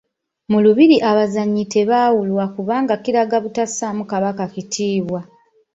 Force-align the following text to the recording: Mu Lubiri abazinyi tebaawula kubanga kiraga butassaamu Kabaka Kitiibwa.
Mu 0.51 0.59
Lubiri 0.65 0.97
abazinyi 1.09 1.63
tebaawula 1.73 2.45
kubanga 2.55 2.93
kiraga 3.03 3.37
butassaamu 3.43 4.03
Kabaka 4.11 4.45
Kitiibwa. 4.53 5.21